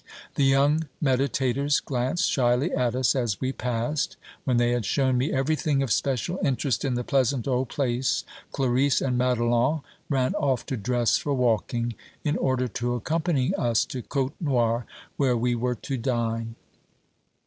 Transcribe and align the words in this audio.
The 0.33 0.43
young 0.43 0.87
meditators 0.99 1.79
glanced 1.79 2.27
shyly 2.31 2.71
at 2.73 2.95
us 2.95 3.15
as 3.15 3.39
we 3.39 3.51
passed. 3.51 4.17
When 4.45 4.57
they 4.57 4.71
had 4.71 4.83
shown 4.83 5.15
me 5.15 5.31
everything 5.31 5.83
of 5.83 5.91
special 5.91 6.39
interest 6.43 6.83
in 6.83 6.95
the 6.95 7.03
pleasant 7.03 7.47
old 7.47 7.69
place, 7.69 8.23
Clarice 8.51 8.99
and 8.99 9.15
Madelon 9.15 9.83
ran 10.09 10.33
off 10.33 10.65
to 10.65 10.75
dress 10.77 11.17
for 11.17 11.35
walking, 11.35 11.93
in 12.23 12.35
order 12.37 12.67
to 12.67 12.95
accompany 12.95 13.53
us 13.53 13.85
to 13.85 14.01
Côtenoir, 14.01 14.85
where 15.17 15.37
we 15.37 15.53
were 15.53 15.75
to 15.75 15.97
dine. 15.97 16.55